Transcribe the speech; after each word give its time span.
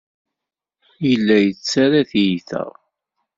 Yella 1.07 1.37
yettarra 1.45 2.01
tiyita. 2.09 2.63